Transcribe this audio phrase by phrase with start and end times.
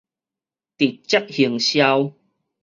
[0.03, 0.03] 直
[0.93, 2.15] 接行銷